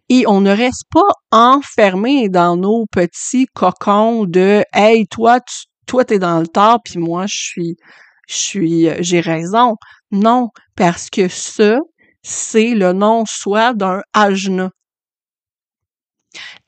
Et 0.09 0.25
on 0.27 0.41
ne 0.41 0.49
reste 0.51 0.85
pas 0.91 1.01
enfermé 1.31 2.29
dans 2.29 2.57
nos 2.57 2.85
petits 2.91 3.45
cocons 3.53 4.25
de 4.25 4.63
Hey, 4.73 5.05
toi, 5.07 5.39
tu, 5.39 5.65
toi, 5.85 6.03
t'es 6.03 6.19
dans 6.19 6.39
le 6.39 6.47
tort, 6.47 6.79
puis 6.83 6.97
moi, 6.99 7.25
je 7.27 7.37
suis, 7.37 7.75
je 8.27 8.35
suis, 8.35 8.87
j'ai 9.01 9.19
raison. 9.19 9.75
Non, 10.11 10.49
parce 10.75 11.09
que 11.11 11.27
ça, 11.27 11.77
c'est 12.23 12.73
le 12.75 12.93
non-soi 12.93 13.73
d'un 13.73 14.01
ajna. 14.13 14.71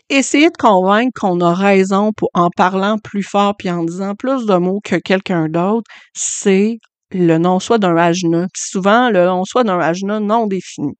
Essayer 0.10 0.50
de 0.50 0.57
convaincre 0.57 1.19
qu'on 1.19 1.39
a 1.41 1.53
raison 1.53 2.12
pour, 2.15 2.29
en 2.33 2.50
parlant 2.55 2.98
plus 3.00 3.24
fort 3.24 3.55
puis 3.57 3.71
en 3.71 3.83
disant 3.83 4.13
plus 4.15 4.45
de 4.45 4.55
mots 4.57 4.81
que 4.83 4.98
quelqu'un 4.98 5.48
d'autre, 5.48 5.89
c'est 6.13 6.77
le 7.12 7.38
non-soi 7.38 7.77
d'un 7.79 7.95
ajna. 7.98 8.48
souvent, 8.55 9.10
le 9.10 9.25
non-soi 9.25 9.63
d'un 9.63 9.79
ajna 9.79 10.19
non 10.19 10.48
défini. 10.48 10.93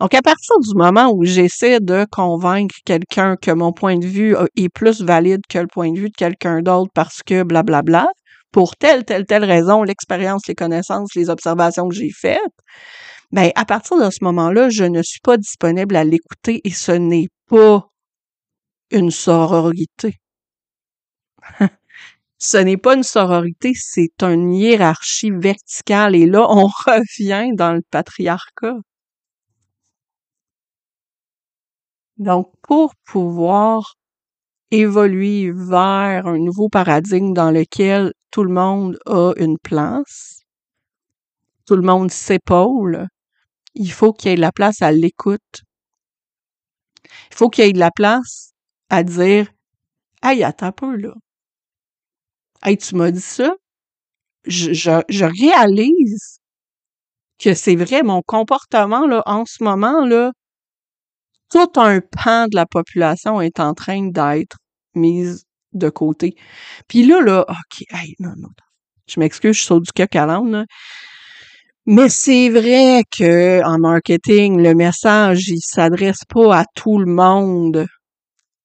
Donc, 0.00 0.14
à 0.14 0.22
partir 0.22 0.58
du 0.60 0.74
moment 0.74 1.12
où 1.12 1.24
j'essaie 1.24 1.78
de 1.80 2.06
convaincre 2.10 2.74
quelqu'un 2.84 3.36
que 3.36 3.50
mon 3.52 3.72
point 3.72 3.96
de 3.96 4.06
vue 4.06 4.36
est 4.56 4.68
plus 4.68 5.02
valide 5.02 5.40
que 5.48 5.58
le 5.58 5.68
point 5.68 5.92
de 5.92 5.98
vue 5.98 6.10
de 6.10 6.16
quelqu'un 6.16 6.62
d'autre 6.62 6.90
parce 6.94 7.22
que 7.22 7.42
blablabla, 7.44 8.08
pour 8.50 8.76
telle, 8.76 9.04
telle, 9.04 9.26
telle 9.26 9.44
raison, 9.44 9.82
l'expérience, 9.82 10.46
les 10.48 10.54
connaissances, 10.54 11.14
les 11.14 11.30
observations 11.30 11.88
que 11.88 11.94
j'ai 11.94 12.10
faites, 12.10 12.38
ben, 13.32 13.50
à 13.56 13.64
partir 13.64 13.98
de 13.98 14.10
ce 14.10 14.22
moment-là, 14.22 14.68
je 14.70 14.84
ne 14.84 15.02
suis 15.02 15.20
pas 15.20 15.36
disponible 15.36 15.96
à 15.96 16.04
l'écouter 16.04 16.60
et 16.64 16.70
ce 16.70 16.92
n'est 16.92 17.28
pas 17.48 17.88
une 18.92 19.10
sororité. 19.10 20.20
ce 22.38 22.56
n'est 22.58 22.76
pas 22.76 22.94
une 22.94 23.02
sororité, 23.02 23.72
c'est 23.74 24.22
une 24.22 24.52
hiérarchie 24.52 25.32
verticale 25.32 26.14
et 26.14 26.26
là, 26.26 26.46
on 26.48 26.66
revient 26.86 27.50
dans 27.56 27.72
le 27.72 27.82
patriarcat. 27.90 28.76
Donc, 32.18 32.52
pour 32.62 32.94
pouvoir 33.04 33.96
évoluer 34.70 35.50
vers 35.52 36.26
un 36.26 36.38
nouveau 36.38 36.68
paradigme 36.68 37.32
dans 37.32 37.50
lequel 37.50 38.12
tout 38.30 38.44
le 38.44 38.52
monde 38.52 38.98
a 39.06 39.32
une 39.36 39.58
place, 39.58 40.40
tout 41.66 41.76
le 41.76 41.82
monde 41.82 42.10
s'épaule, 42.10 43.08
il 43.74 43.90
faut 43.90 44.12
qu'il 44.12 44.30
y 44.30 44.32
ait 44.34 44.36
de 44.36 44.40
la 44.40 44.52
place 44.52 44.82
à 44.82 44.92
l'écoute. 44.92 45.62
Il 47.30 47.36
faut 47.36 47.50
qu'il 47.50 47.64
y 47.64 47.68
ait 47.68 47.72
de 47.72 47.78
la 47.78 47.90
place 47.90 48.52
à 48.90 49.02
dire 49.02 49.48
Hey, 50.22 50.44
attends 50.44 50.66
un 50.66 50.72
peu 50.72 50.96
là. 50.96 51.14
Hey, 52.62 52.76
tu 52.78 52.94
m'as 52.96 53.10
dit 53.10 53.20
ça? 53.20 53.54
Je, 54.46 54.72
je, 54.72 55.02
je 55.08 55.24
réalise 55.24 56.38
que 57.38 57.54
c'est 57.54 57.76
vrai, 57.76 58.02
mon 58.02 58.22
comportement 58.22 59.06
là, 59.06 59.22
en 59.26 59.44
ce 59.46 59.62
moment, 59.62 60.04
là, 60.06 60.32
tout 61.50 61.70
un 61.76 62.00
pan 62.00 62.46
de 62.46 62.56
la 62.56 62.66
population 62.66 63.40
est 63.40 63.60
en 63.60 63.74
train 63.74 64.08
d'être 64.08 64.56
mise 64.94 65.44
de 65.72 65.90
côté. 65.90 66.34
Puis 66.88 67.04
là, 67.04 67.20
là, 67.20 67.44
OK, 67.48 67.84
hey, 67.90 68.14
non, 68.20 68.32
non, 68.36 68.48
je 69.08 69.20
m'excuse, 69.20 69.56
je 69.56 69.62
saute 69.62 69.84
du 69.84 69.92
coq 69.92 70.14
à 70.16 70.26
l'âne, 70.26 70.50
là. 70.50 70.64
Mais 71.86 72.08
c'est 72.08 72.48
vrai 72.48 73.02
que 73.14 73.62
en 73.62 73.78
marketing, 73.78 74.62
le 74.62 74.74
message, 74.74 75.48
il 75.48 75.60
s'adresse 75.60 76.24
pas 76.32 76.60
à 76.60 76.64
tout 76.74 76.98
le 76.98 77.12
monde. 77.12 77.86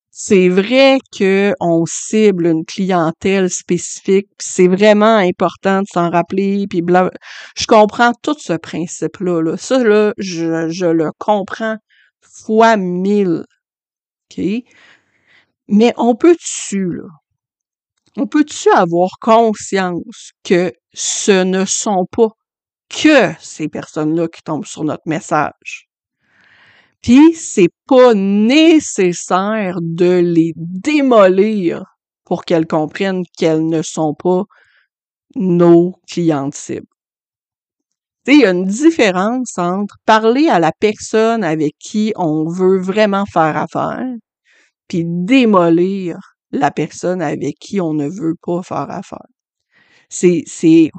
C'est 0.10 0.48
vrai 0.48 1.00
que 1.18 1.54
on 1.60 1.84
cible 1.86 2.48
une 2.48 2.66
clientèle 2.66 3.50
spécifique, 3.50 4.28
c'est 4.40 4.68
vraiment 4.68 5.18
important 5.18 5.82
de 5.82 5.88
s'en 5.94 6.10
rappeler, 6.10 6.66
puis 6.70 6.82
bla. 6.82 7.12
Je 7.58 7.66
comprends 7.66 8.14
tout 8.24 8.36
ce 8.40 8.54
principe-là. 8.54 9.42
Là. 9.42 9.58
Ça, 9.58 9.84
là, 9.84 10.14
je, 10.18 10.70
je 10.70 10.86
le 10.86 11.12
comprends 11.20 11.78
fois 12.22 12.78
mille. 12.78 13.46
OK? 14.32 14.44
Mais 15.68 15.94
on 15.98 16.16
peut-tu, 16.16 16.94
là? 16.94 17.08
On 18.18 18.28
peut-tu 18.28 18.70
avoir 18.72 19.12
conscience 19.22 20.32
que 20.44 20.74
ce 20.94 21.44
ne 21.44 21.64
sont 21.66 22.06
pas 22.12 22.30
que 22.90 23.32
ces 23.40 23.70
personnes-là 23.70 24.28
qui 24.28 24.42
tombent 24.42 24.66
sur 24.66 24.84
notre 24.84 25.04
message? 25.06 25.88
Puis 27.02 27.34
c'est 27.34 27.70
pas 27.88 28.14
nécessaire 28.14 29.78
de 29.82 30.20
les 30.20 30.54
démolir 30.56 31.84
pour 32.26 32.44
qu'elles 32.46 32.68
comprennent 32.68 33.24
qu'elles 33.38 33.66
ne 33.66 33.82
sont 33.82 34.14
pas 34.14 34.44
nos 35.36 35.96
clientes 36.10 36.56
cibles. 36.56 36.88
Il 38.28 38.42
y 38.42 38.46
a 38.46 38.52
une 38.52 38.66
différence 38.66 39.58
entre 39.58 39.96
parler 40.06 40.50
à 40.50 40.60
la 40.60 40.72
personne 40.72 41.44
avec 41.44 41.76
qui 41.80 42.14
on 42.16 42.48
veut 42.48 42.78
vraiment 42.80 43.26
faire 43.26 43.58
affaire, 43.58 44.06
puis 44.88 45.04
démolir 45.06 46.18
la 46.52 46.72
personne 46.72 47.22
avec 47.22 47.58
qui 47.60 47.82
on 47.82 47.94
ne 47.94 48.08
veut 48.10 48.36
pas 48.42 48.62
faire 48.64 48.90
affaire. 48.92 49.26
C'est, 50.10 50.44
c'est, 50.48 50.92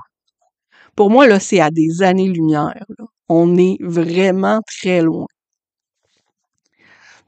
pour 0.96 1.10
moi, 1.10 1.26
là, 1.26 1.40
c'est 1.40 1.60
à 1.60 1.70
des 1.70 2.02
années-lumière. 2.02 2.84
On 3.28 3.56
est 3.56 3.78
vraiment 3.80 4.60
très 4.66 5.02
loin. 5.02 5.26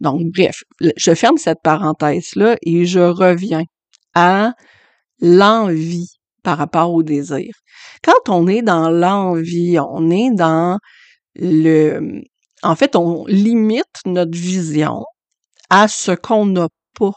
Donc, 0.00 0.22
bref, 0.34 0.64
je 0.96 1.14
ferme 1.14 1.36
cette 1.38 1.62
parenthèse-là 1.62 2.56
et 2.62 2.86
je 2.86 2.98
reviens 3.00 3.64
à 4.14 4.52
l'envie 5.20 6.08
par 6.42 6.58
rapport 6.58 6.92
au 6.92 7.02
désir. 7.02 7.52
Quand 8.04 8.28
on 8.28 8.48
est 8.48 8.62
dans 8.62 8.90
l'envie, 8.90 9.78
on 9.78 10.10
est 10.10 10.30
dans 10.30 10.78
le... 11.36 12.22
En 12.62 12.76
fait, 12.76 12.96
on 12.96 13.24
limite 13.26 14.00
notre 14.06 14.36
vision 14.36 15.04
à 15.70 15.88
ce 15.88 16.12
qu'on 16.12 16.46
n'a 16.46 16.68
pas. 16.98 17.12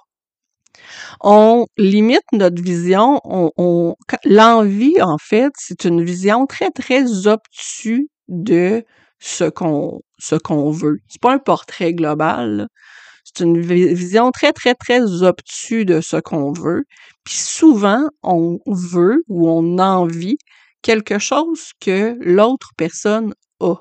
On 1.22 1.66
limite 1.78 2.24
notre 2.34 2.62
vision, 2.62 3.20
on, 3.24 3.96
l'envie, 4.26 5.02
en 5.02 5.18
fait, 5.18 5.52
c'est 5.58 5.86
une 5.86 6.04
vision 6.04 6.46
très, 6.48 6.72
très 6.72 7.28
obtuse 7.28 8.08
de 8.28 8.84
ce 9.20 9.46
qu'on 9.46 10.02
ce 10.20 10.36
qu'on 10.36 10.72
veut. 10.72 11.00
C'est 11.08 11.22
pas 11.22 11.34
un 11.34 11.40
portrait 11.40 11.94
global. 11.94 12.68
C'est 13.24 13.44
une 13.44 13.60
vision 13.60 14.32
très, 14.32 14.54
très, 14.54 14.76
très 14.76 15.24
obtuse 15.24 15.86
de 15.86 16.02
ce 16.02 16.18
qu'on 16.18 16.52
veut. 16.54 16.84
Puis 17.24 17.36
souvent, 17.36 18.08
on 18.24 18.60
veut 18.68 19.24
ou 19.28 19.50
on 19.50 19.80
envie 19.80 20.38
quelque 20.86 21.18
chose 21.18 21.72
que 21.82 22.16
l'autre 22.22 22.70
personne 22.78 23.34
a. 23.60 23.76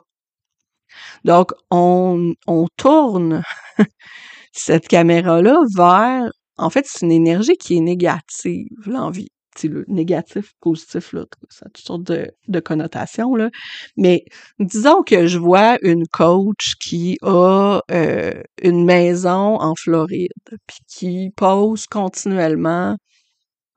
Donc, 1.24 1.52
on, 1.70 2.32
on 2.46 2.66
tourne 2.78 3.42
cette 4.52 4.88
caméra-là 4.88 5.58
vers, 5.76 6.30
en 6.56 6.70
fait, 6.70 6.86
c'est 6.88 7.04
une 7.04 7.12
énergie 7.12 7.56
qui 7.56 7.76
est 7.76 7.80
négative, 7.80 8.68
l'envie 8.86 9.28
le 9.62 9.84
négatif, 9.86 10.52
positif, 10.60 11.12
là, 11.12 11.26
ça 11.48 11.66
a 11.66 11.68
toutes 11.68 11.86
sortes 11.86 12.02
de, 12.02 12.28
de, 12.48 12.60
connotations, 12.60 13.36
là. 13.36 13.50
Mais 13.96 14.24
disons 14.58 15.04
que 15.04 15.28
je 15.28 15.38
vois 15.38 15.78
une 15.82 16.08
coach 16.08 16.74
qui 16.80 17.18
a 17.22 17.80
euh, 17.92 18.42
une 18.62 18.84
maison 18.84 19.60
en 19.60 19.74
Floride, 19.76 20.32
puis 20.66 20.78
qui 20.88 21.30
pose 21.36 21.86
continuellement 21.86 22.96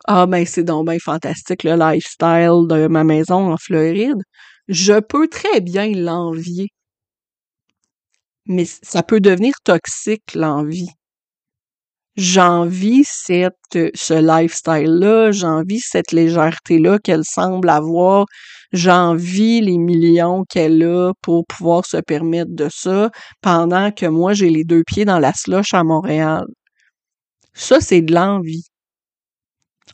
Ah 0.08 0.26
ben 0.26 0.46
c'est 0.46 0.64
donc 0.64 0.90
fantastique 1.02 1.64
le 1.64 1.76
lifestyle 1.76 2.66
de 2.70 2.88
ma 2.88 3.04
maison 3.04 3.52
en 3.54 3.58
Floride. 3.58 4.22
Je 4.68 5.00
peux 5.00 5.28
très 5.28 5.62
bien 5.62 5.92
l'envier. 5.94 6.70
Mais 8.48 8.66
ça 8.66 9.04
peut 9.04 9.20
devenir 9.20 9.54
toxique, 9.64 10.34
l'envie 10.34 10.90
j'envie 12.18 13.04
cette, 13.06 13.56
ce 13.72 14.14
lifestyle-là, 14.14 15.32
j'envie 15.32 15.80
cette 15.80 16.12
légèreté-là 16.12 16.98
qu'elle 17.00 17.24
semble 17.24 17.70
avoir, 17.70 18.26
j'envie 18.74 19.62
les 19.62 19.78
millions 19.78 20.44
qu'elle 20.50 20.84
a 20.84 21.14
pour 21.22 21.46
pouvoir 21.46 21.86
se 21.86 21.98
permettre 21.98 22.52
de 22.54 22.68
ça, 22.74 23.12
pendant 23.42 23.92
que 23.92 24.08
moi, 24.08 24.34
j'ai 24.34 24.50
les 24.50 24.64
deux 24.66 24.84
pieds 24.86 25.06
dans 25.06 25.20
la 25.20 25.34
slush 25.34 25.74
à 25.74 25.84
Montréal. 25.84 26.44
Ça, 27.54 27.82
c'est 27.82 28.02
de 28.02 28.14
l'envie. 28.14 28.64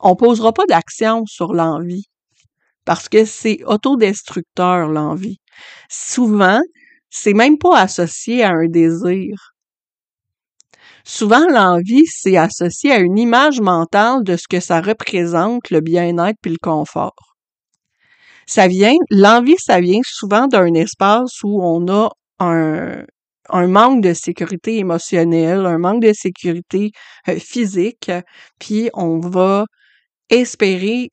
On 0.03 0.15
posera 0.15 0.53
pas 0.53 0.65
d'action 0.65 1.25
sur 1.25 1.53
l'envie 1.53 2.05
parce 2.85 3.09
que 3.09 3.25
c'est 3.25 3.63
autodestructeur, 3.65 4.89
l'envie. 4.89 5.39
Souvent, 5.89 6.59
c'est 7.09 7.33
même 7.33 7.57
pas 7.57 7.79
associé 7.79 8.43
à 8.43 8.51
un 8.51 8.67
désir 8.67 9.53
Souvent, 11.05 11.45
l'envie, 11.49 12.05
c'est 12.05 12.37
associé 12.37 12.91
à 12.91 12.99
une 12.99 13.17
image 13.17 13.59
mentale 13.59 14.23
de 14.23 14.37
ce 14.37 14.47
que 14.49 14.61
ça 14.61 14.79
représente, 14.79 15.69
le 15.69 15.81
bien-être 15.81 16.37
puis 16.41 16.51
le 16.51 16.57
confort. 16.61 17.35
Ça 18.47 18.67
vient, 18.67 18.95
l'envie, 19.09 19.57
ça 19.57 19.81
vient 19.81 19.99
souvent 20.05 20.47
d'un 20.47 20.73
espace 20.73 21.43
où 21.43 21.61
on 21.61 21.87
a 21.89 22.09
un, 22.39 23.03
un 23.49 23.67
manque 23.67 24.01
de 24.01 24.13
sécurité 24.13 24.77
émotionnelle, 24.77 25.65
un 25.65 25.77
manque 25.77 26.01
de 26.01 26.13
sécurité 26.13 26.91
euh, 27.27 27.37
physique, 27.37 28.11
puis 28.59 28.89
on 28.93 29.19
va 29.19 29.65
espérer, 30.29 31.09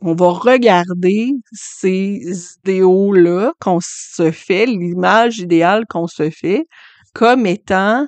on 0.00 0.14
va 0.14 0.30
regarder 0.30 1.32
ces 1.52 2.56
idéaux-là 2.64 3.52
qu'on 3.60 3.80
se 3.82 4.30
fait, 4.32 4.66
l'image 4.66 5.38
idéale 5.40 5.84
qu'on 5.88 6.06
se 6.06 6.30
fait, 6.30 6.66
comme 7.14 7.46
étant 7.46 8.06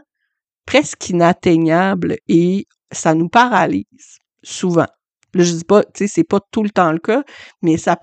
presque 0.66 1.10
inatteignable 1.10 2.16
et 2.28 2.66
ça 2.92 3.14
nous 3.14 3.28
paralyse 3.28 4.18
souvent. 4.44 4.86
Là, 5.34 5.44
je 5.44 5.52
dis 5.54 5.64
pas, 5.64 5.82
tu 5.84 5.90
sais, 5.96 6.08
c'est 6.08 6.24
pas 6.24 6.40
tout 6.52 6.62
le 6.62 6.70
temps 6.70 6.92
le 6.92 6.98
cas, 6.98 7.24
mais 7.62 7.76
ça, 7.78 7.96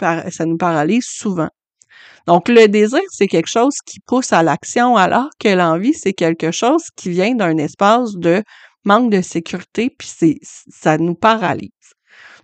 nous 0.45 0.57
paralyse 0.57 1.05
souvent. 1.07 1.49
Donc, 2.27 2.49
le 2.49 2.67
désir, 2.67 3.01
c'est 3.11 3.27
quelque 3.27 3.49
chose 3.49 3.75
qui 3.85 3.99
pousse 4.01 4.33
à 4.33 4.43
l'action, 4.43 4.97
alors 4.97 5.29
que 5.39 5.49
l'envie, 5.49 5.93
c'est 5.93 6.13
quelque 6.13 6.51
chose 6.51 6.83
qui 6.95 7.09
vient 7.11 7.35
d'un 7.35 7.57
espace 7.57 8.15
de 8.15 8.43
manque 8.85 9.11
de 9.11 9.21
sécurité, 9.21 9.89
puis 9.97 10.39
ça 10.71 10.97
nous 10.97 11.15
paralyse. 11.15 11.69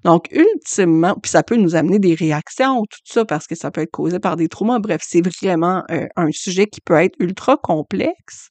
Donc, 0.06 0.28
ultimement, 0.32 1.16
puis 1.16 1.32
ça 1.32 1.42
peut 1.42 1.56
nous 1.56 1.76
amener 1.76 1.98
des 1.98 2.14
réactions, 2.14 2.84
tout 2.84 3.00
ça, 3.06 3.26
parce 3.26 3.48
que 3.48 3.56
ça 3.56 3.72
peut 3.72 3.82
être 3.82 3.92
causé 3.92 4.20
par 4.20 4.36
des 4.36 4.48
traumas. 4.48 4.78
Bref, 4.78 5.02
c'est 5.04 5.22
vraiment 5.22 5.84
euh, 5.90 6.06
un 6.16 6.32
sujet 6.32 6.68
qui 6.68 6.80
peut 6.80 6.94
être 6.94 7.16
ultra 7.20 7.58
complexe. 7.58 8.50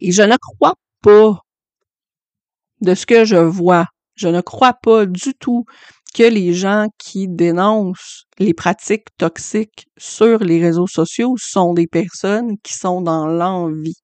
Et 0.00 0.10
je 0.10 0.22
ne 0.22 0.36
crois 0.36 0.74
pas, 1.00 1.38
de 2.80 2.94
ce 2.94 3.06
que 3.06 3.24
je 3.24 3.36
vois, 3.36 3.86
je 4.16 4.26
ne 4.26 4.40
crois 4.40 4.74
pas 4.74 5.06
du 5.06 5.32
tout 5.38 5.64
que 6.12 6.24
les 6.24 6.52
gens 6.52 6.88
qui 6.98 7.28
dénoncent 7.28 8.24
les 8.40 8.52
pratiques 8.52 9.08
toxiques 9.16 9.86
sur 9.96 10.40
les 10.40 10.60
réseaux 10.60 10.88
sociaux 10.88 11.36
sont 11.38 11.72
des 11.72 11.86
personnes 11.86 12.56
qui 12.64 12.74
sont 12.74 13.00
dans 13.00 13.28
l'envie. 13.28 13.94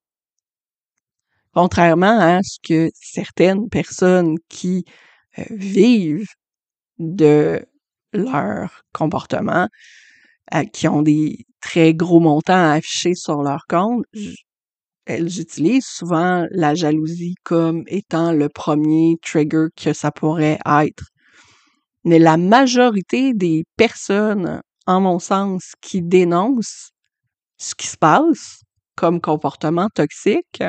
Contrairement 1.52 2.18
à 2.20 2.40
ce 2.42 2.58
que 2.62 2.90
certaines 2.94 3.68
personnes 3.68 4.36
qui 4.48 4.84
vivent 5.50 6.28
de 6.98 7.64
leur 8.12 8.82
comportement, 8.92 9.68
euh, 10.54 10.64
qui 10.64 10.88
ont 10.88 11.02
des 11.02 11.46
très 11.60 11.94
gros 11.94 12.20
montants 12.20 12.54
à 12.54 12.72
afficher 12.72 13.14
sur 13.14 13.42
leur 13.42 13.66
compte, 13.68 14.04
elles 15.06 15.40
utilisent 15.40 15.86
souvent 15.86 16.46
la 16.50 16.74
jalousie 16.74 17.34
comme 17.44 17.84
étant 17.86 18.32
le 18.32 18.48
premier 18.48 19.16
trigger 19.22 19.66
que 19.76 19.92
ça 19.92 20.10
pourrait 20.12 20.58
être. 20.66 21.04
Mais 22.04 22.18
la 22.18 22.36
majorité 22.36 23.32
des 23.34 23.64
personnes, 23.76 24.60
en 24.86 25.00
mon 25.00 25.18
sens, 25.18 25.72
qui 25.80 26.02
dénoncent 26.02 26.90
ce 27.58 27.74
qui 27.74 27.86
se 27.86 27.96
passe 27.96 28.62
comme 28.96 29.20
comportement 29.20 29.88
toxique, 29.94 30.62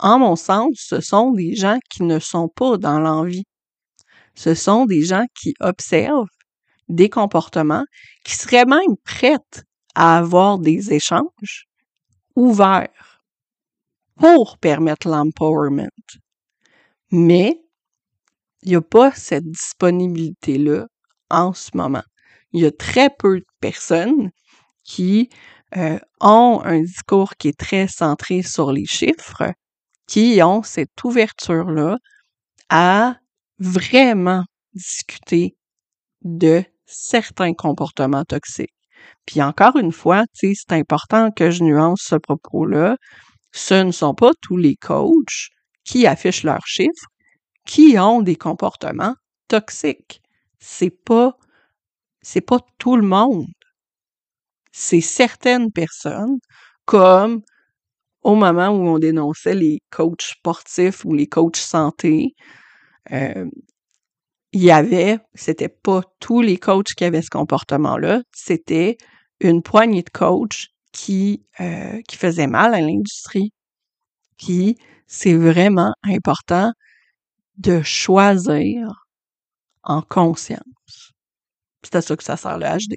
en 0.00 0.18
mon 0.18 0.36
sens, 0.36 0.70
ce 0.76 1.00
sont 1.00 1.32
des 1.32 1.54
gens 1.54 1.78
qui 1.90 2.02
ne 2.04 2.18
sont 2.18 2.48
pas 2.48 2.78
dans 2.78 3.00
l'envie. 3.00 3.44
Ce 4.34 4.54
sont 4.54 4.86
des 4.86 5.02
gens 5.02 5.26
qui 5.34 5.54
observent 5.60 6.28
des 6.88 7.08
comportements, 7.08 7.84
qui 8.24 8.34
seraient 8.34 8.64
même 8.64 8.96
prêtes 9.04 9.64
à 9.94 10.18
avoir 10.18 10.58
des 10.58 10.92
échanges 10.92 11.66
ouverts 12.36 13.22
pour 14.16 14.58
permettre 14.58 15.08
l'empowerment. 15.08 15.88
Mais 17.10 17.60
il 18.62 18.70
n'y 18.70 18.76
a 18.76 18.82
pas 18.82 19.12
cette 19.12 19.50
disponibilité-là 19.50 20.86
en 21.30 21.52
ce 21.52 21.70
moment. 21.74 22.02
Il 22.52 22.62
y 22.62 22.66
a 22.66 22.70
très 22.70 23.10
peu 23.10 23.40
de 23.40 23.46
personnes 23.60 24.30
qui 24.84 25.30
euh, 25.76 25.98
ont 26.20 26.60
un 26.64 26.80
discours 26.80 27.36
qui 27.36 27.48
est 27.48 27.58
très 27.58 27.88
centré 27.88 28.42
sur 28.42 28.72
les 28.72 28.86
chiffres, 28.86 29.52
qui 30.06 30.40
ont 30.42 30.62
cette 30.62 31.02
ouverture-là 31.04 31.96
à 32.68 33.16
vraiment 33.60 34.44
discuter 34.74 35.56
de 36.22 36.64
certains 36.86 37.54
comportements 37.54 38.24
toxiques. 38.24 38.74
Puis 39.26 39.42
encore 39.42 39.76
une 39.76 39.92
fois, 39.92 40.24
c'est 40.34 40.54
important 40.72 41.30
que 41.32 41.50
je 41.50 41.64
nuance 41.64 42.02
ce 42.04 42.16
propos-là. 42.16 42.96
Ce 43.52 43.74
ne 43.74 43.92
sont 43.92 44.14
pas 44.14 44.32
tous 44.42 44.56
les 44.58 44.76
coachs 44.76 45.50
qui 45.84 46.06
affichent 46.06 46.44
leurs 46.44 46.66
chiffres 46.66 47.06
qui 47.66 47.98
ont 47.98 48.22
des 48.22 48.36
comportements 48.36 49.14
toxiques. 49.48 50.22
C'est 50.60 50.90
pas 50.90 51.36
c'est 52.22 52.40
pas 52.42 52.60
tout 52.78 52.96
le 52.96 53.06
monde. 53.06 53.46
C'est 54.72 55.00
certaines 55.00 55.70
personnes 55.72 56.38
comme 56.84 57.42
au 58.22 58.34
moment 58.36 58.68
où 58.70 58.88
on 58.88 58.98
dénonçait 58.98 59.54
les 59.54 59.80
coachs 59.90 60.22
sportifs 60.22 61.04
ou 61.04 61.14
les 61.14 61.26
coachs 61.28 61.56
santé, 61.56 62.34
euh, 63.12 63.46
il 64.52 64.62
y 64.62 64.70
avait, 64.70 65.18
c'était 65.34 65.68
pas 65.68 66.02
tous 66.18 66.40
les 66.42 66.58
coachs 66.58 66.94
qui 66.96 67.04
avaient 67.04 67.22
ce 67.22 67.30
comportement-là, 67.30 68.22
c'était 68.32 68.98
une 69.40 69.62
poignée 69.62 70.02
de 70.02 70.10
coachs 70.10 70.68
qui, 70.92 71.44
euh, 71.60 72.00
qui 72.08 72.16
faisaient 72.16 72.46
mal 72.48 72.74
à 72.74 72.80
l'industrie. 72.80 73.52
Puis, 74.38 74.76
c'est 75.06 75.34
vraiment 75.34 75.92
important 76.04 76.72
de 77.58 77.82
choisir 77.82 79.06
en 79.84 80.02
conscience. 80.02 81.12
C'est 81.82 81.96
à 81.96 82.02
ça 82.02 82.16
que 82.16 82.24
ça 82.24 82.36
sert 82.36 82.58
le 82.58 82.66
HD. 82.66 82.96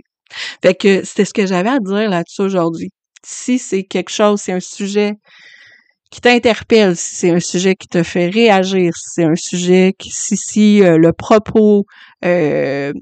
Fait 0.61 0.75
que 0.75 1.03
c'était 1.05 1.25
ce 1.25 1.33
que 1.33 1.45
j'avais 1.45 1.69
à 1.69 1.79
dire 1.79 2.09
là-dessus 2.09 2.41
aujourd'hui. 2.41 2.89
Si 3.25 3.59
c'est 3.59 3.83
quelque 3.83 4.09
chose, 4.11 4.41
c'est 4.41 4.53
un 4.53 4.59
sujet 4.59 5.15
qui 6.13 6.21
t'interpelle, 6.21 6.95
si 6.95 7.15
c'est 7.15 7.31
un 7.31 7.39
sujet 7.39 7.73
qui 7.73 7.87
te 7.87 8.03
fait 8.03 8.27
réagir, 8.27 8.93
si 8.95 9.05
c'est 9.15 9.23
un 9.23 9.35
sujet 9.35 9.95
qui, 9.97 10.11
si, 10.11 10.83
euh, 10.83 10.99
le 10.99 11.11
propos 11.11 11.85
euh, 12.23 12.93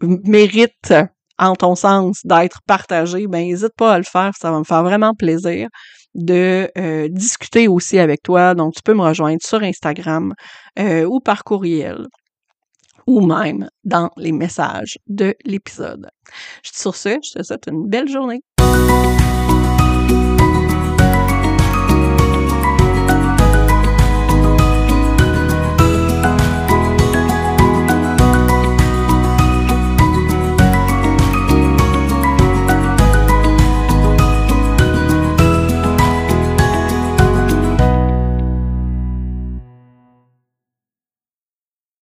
mérite, 0.00 0.94
en 1.38 1.54
ton 1.54 1.74
sens, 1.74 2.22
d'être 2.24 2.60
partagé, 2.66 3.26
ben 3.26 3.46
n'hésite 3.46 3.74
pas 3.76 3.92
à 3.92 3.98
le 3.98 4.04
faire, 4.04 4.32
ça 4.40 4.50
va 4.50 4.58
me 4.58 4.64
faire 4.64 4.82
vraiment 4.82 5.12
plaisir 5.12 5.68
de 6.14 6.70
euh, 6.78 7.08
discuter 7.10 7.68
aussi 7.68 7.98
avec 7.98 8.22
toi. 8.22 8.54
Donc, 8.54 8.72
tu 8.72 8.80
peux 8.82 8.94
me 8.94 9.02
rejoindre 9.02 9.42
sur 9.44 9.62
Instagram 9.62 10.32
ou 10.78 11.20
par 11.20 11.44
courriel 11.44 12.06
ou 13.06 13.20
même 13.20 13.68
dans 13.84 14.08
les 14.16 14.32
messages 14.32 14.96
de 15.08 15.34
l'épisode. 15.44 16.08
Sur 16.62 16.96
ce, 16.96 17.18
je 17.22 17.38
te 17.38 17.42
souhaite 17.42 17.66
une 17.70 17.86
belle 17.86 18.08
journée. 18.08 18.40